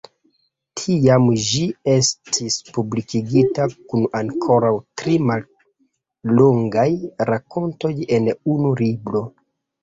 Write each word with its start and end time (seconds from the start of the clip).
Tiam 0.79 1.25
ĝi 1.47 1.59
estis 1.95 2.55
publikigita 2.77 3.67
kun 3.91 4.07
ankoraŭ 4.21 4.71
tri 5.03 5.13
mallongaj 5.27 6.87
rakontoj 7.33 7.93
en 8.19 8.33
unu 8.57 8.75
libro. 8.83 9.25